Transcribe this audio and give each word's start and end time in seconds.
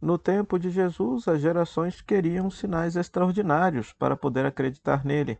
No 0.00 0.16
tempo 0.16 0.58
de 0.58 0.70
Jesus, 0.70 1.26
as 1.26 1.40
gerações 1.40 2.00
queriam 2.00 2.48
sinais 2.50 2.94
extraordinários 2.94 3.92
para 3.92 4.16
poder 4.16 4.46
acreditar 4.46 5.04
nele. 5.04 5.38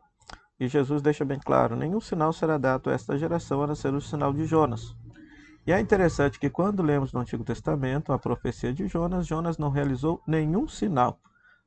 E 0.59 0.67
Jesus 0.67 1.01
deixa 1.01 1.25
bem 1.25 1.39
claro: 1.39 1.77
nenhum 1.77 2.01
sinal 2.01 2.33
será 2.33 2.59
dado 2.59 2.91
a 2.91 2.93
esta 2.93 3.17
geração 3.17 3.63
a 3.63 3.69
não 3.69 3.75
ser 3.77 3.95
o 3.95 4.01
sinal 4.01 4.33
de 4.33 4.45
Jonas. 4.45 4.97
E 5.65 5.73
é 5.73 5.79
interessante 5.79 6.41
que 6.41 6.51
quando 6.51 6.83
lemos 6.83 7.13
no 7.13 7.21
Antigo 7.21 7.45
Testamento 7.45 8.13
a 8.13 8.19
profecia 8.19 8.73
de 8.73 8.89
Jonas, 8.89 9.27
Jonas 9.27 9.59
não 9.59 9.71
realizou 9.71 10.21
nenhum 10.27 10.67
sinal, 10.67 11.21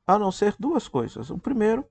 a 0.06 0.18
não 0.18 0.30
ser 0.30 0.54
duas 0.58 0.86
coisas. 0.86 1.30
O 1.30 1.38
primeiro, 1.38 1.86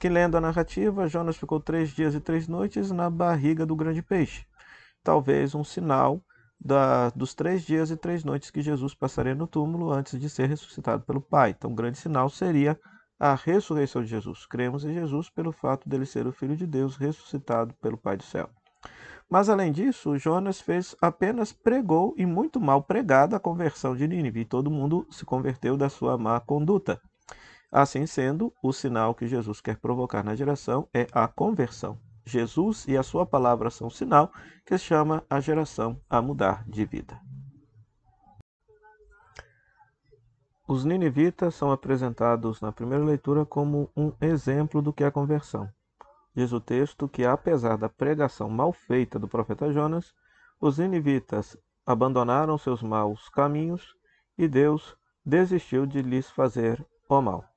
que 0.00 0.08
lendo 0.08 0.36
a 0.36 0.40
narrativa, 0.40 1.06
Jonas 1.06 1.36
ficou 1.36 1.60
três 1.60 1.90
dias 1.90 2.14
e 2.14 2.20
três 2.20 2.48
noites 2.48 2.90
na 2.90 3.08
barriga 3.08 3.64
do 3.64 3.76
grande 3.76 4.02
peixe. 4.02 4.46
Talvez 5.04 5.54
um 5.54 5.62
sinal 5.62 6.20
da, 6.60 7.08
dos 7.10 7.34
três 7.34 7.62
dias 7.62 7.90
e 7.90 7.96
três 7.96 8.22
noites 8.22 8.50
que 8.50 8.60
Jesus 8.60 8.94
passaria 8.94 9.34
no 9.34 9.46
túmulo 9.46 9.90
antes 9.90 10.20
de 10.20 10.28
ser 10.28 10.48
ressuscitado 10.48 11.04
pelo 11.04 11.20
Pai. 11.20 11.50
Então, 11.50 11.70
um 11.70 11.74
grande 11.74 11.98
sinal 11.98 12.28
seria 12.28 12.78
a 13.18 13.34
ressurreição 13.34 14.02
de 14.02 14.08
Jesus. 14.08 14.46
Cremos 14.46 14.84
em 14.84 14.92
Jesus 14.92 15.30
pelo 15.30 15.52
fato 15.52 15.88
dele 15.88 16.06
ser 16.06 16.26
o 16.26 16.32
Filho 16.32 16.56
de 16.56 16.66
Deus 16.66 16.96
ressuscitado 16.96 17.74
pelo 17.80 17.96
Pai 17.96 18.16
do 18.16 18.22
céu. 18.22 18.50
Mas 19.28 19.48
além 19.48 19.70
disso, 19.70 20.18
Jonas 20.18 20.60
fez 20.60 20.96
apenas 21.00 21.52
pregou 21.52 22.14
e 22.16 22.26
muito 22.26 22.60
mal 22.60 22.82
pregado 22.82 23.36
a 23.36 23.40
conversão 23.40 23.94
de 23.94 24.08
Nínive, 24.08 24.40
e 24.40 24.44
todo 24.44 24.70
mundo 24.70 25.06
se 25.08 25.24
converteu 25.24 25.76
da 25.76 25.88
sua 25.88 26.18
má 26.18 26.40
conduta. 26.40 27.00
Assim 27.70 28.06
sendo, 28.06 28.52
o 28.60 28.72
sinal 28.72 29.14
que 29.14 29.28
Jesus 29.28 29.60
quer 29.60 29.76
provocar 29.76 30.24
na 30.24 30.34
geração 30.34 30.88
é 30.92 31.06
a 31.12 31.28
conversão. 31.28 31.96
Jesus 32.24 32.86
e 32.86 32.96
a 32.96 33.02
sua 33.02 33.26
palavra 33.26 33.70
são 33.70 33.88
o 33.88 33.90
sinal 33.90 34.32
que 34.64 34.76
chama 34.78 35.24
a 35.28 35.40
geração 35.40 36.00
a 36.08 36.20
mudar 36.20 36.64
de 36.68 36.84
vida. 36.84 37.20
Os 40.68 40.84
ninivitas 40.84 41.56
são 41.56 41.72
apresentados 41.72 42.60
na 42.60 42.70
primeira 42.70 43.04
leitura 43.04 43.44
como 43.44 43.90
um 43.96 44.12
exemplo 44.20 44.80
do 44.80 44.92
que 44.92 45.02
é 45.02 45.10
conversão. 45.10 45.68
Diz 46.32 46.52
o 46.52 46.60
texto 46.60 47.08
que, 47.08 47.24
apesar 47.24 47.76
da 47.76 47.88
pregação 47.88 48.48
mal 48.48 48.72
feita 48.72 49.18
do 49.18 49.26
profeta 49.26 49.72
Jonas, 49.72 50.14
os 50.60 50.78
ninivitas 50.78 51.56
abandonaram 51.84 52.56
seus 52.56 52.84
maus 52.84 53.28
caminhos 53.30 53.96
e 54.38 54.46
Deus 54.46 54.96
desistiu 55.26 55.86
de 55.86 56.02
lhes 56.02 56.30
fazer 56.30 56.86
o 57.08 57.20
mal. 57.20 57.49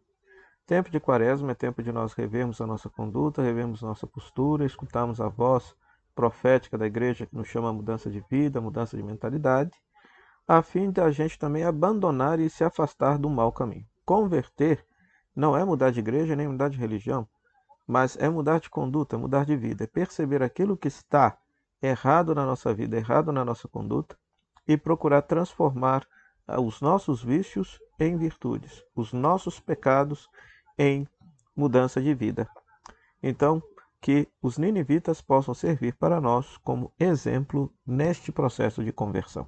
Tempo 0.65 0.89
de 0.89 0.97
quaresma 0.97 1.51
é 1.51 1.55
tempo 1.55 1.83
de 1.83 1.91
nós 1.91 2.13
revermos 2.13 2.61
a 2.61 2.65
nossa 2.65 2.89
conduta, 2.89 3.41
revermos 3.41 3.81
nossa 3.81 4.07
postura, 4.07 4.65
escutarmos 4.65 5.19
a 5.19 5.27
voz 5.27 5.75
profética 6.15 6.77
da 6.77 6.87
igreja 6.87 7.25
que 7.25 7.35
nos 7.35 7.49
chama 7.49 7.69
a 7.69 7.73
mudança 7.73 8.09
de 8.09 8.23
vida, 8.29 8.61
mudança 8.61 8.95
de 8.95 9.03
mentalidade, 9.03 9.71
a 10.47 10.61
fim 10.61 10.89
de 10.89 11.01
a 11.01 11.11
gente 11.11 11.37
também 11.37 11.65
abandonar 11.65 12.39
e 12.39 12.49
se 12.49 12.63
afastar 12.63 13.17
do 13.17 13.29
mau 13.29 13.51
caminho. 13.51 13.85
Converter 14.05 14.85
não 15.35 15.57
é 15.57 15.65
mudar 15.65 15.91
de 15.91 15.99
igreja 15.99 16.33
nem 16.33 16.47
mudar 16.47 16.69
de 16.69 16.77
religião, 16.77 17.27
mas 17.85 18.15
é 18.15 18.29
mudar 18.29 18.61
de 18.61 18.69
conduta, 18.69 19.17
mudar 19.17 19.45
de 19.45 19.57
vida, 19.57 19.83
é 19.83 19.87
perceber 19.87 20.41
aquilo 20.41 20.77
que 20.77 20.87
está 20.87 21.37
errado 21.81 22.33
na 22.33 22.45
nossa 22.45 22.73
vida, 22.73 22.95
errado 22.95 23.33
na 23.33 23.43
nossa 23.43 23.67
conduta 23.67 24.17
e 24.65 24.77
procurar 24.77 25.23
transformar 25.23 26.07
ah, 26.47 26.61
os 26.61 26.79
nossos 26.79 27.21
vícios 27.21 27.81
em 27.99 28.15
virtudes, 28.15 28.81
os 28.95 29.11
nossos 29.11 29.59
pecados 29.59 30.29
em 30.77 31.07
mudança 31.55 32.01
de 32.01 32.13
vida. 32.13 32.47
Então, 33.21 33.61
que 34.01 34.27
os 34.41 34.57
ninivitas 34.57 35.21
possam 35.21 35.53
servir 35.53 35.95
para 35.95 36.19
nós 36.19 36.57
como 36.57 36.91
exemplo 36.99 37.73
neste 37.85 38.31
processo 38.31 38.83
de 38.83 38.91
conversão. 38.91 39.47